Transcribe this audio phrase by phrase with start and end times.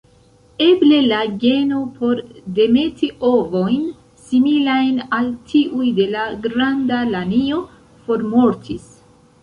[0.67, 2.21] Eble la geno por
[2.61, 3.85] demeti ovojn
[4.25, 7.65] similajn al tiuj de la Granda lanio
[8.09, 8.95] formortis.